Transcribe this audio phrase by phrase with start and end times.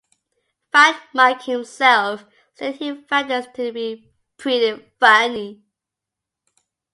[0.71, 5.61] Fat Mike himself stated he found this to be "pretty funny".